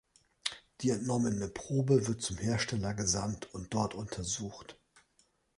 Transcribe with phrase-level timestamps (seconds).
[0.81, 4.75] Die entnommene Probe wird zum Hersteller gesandt und dort untersucht.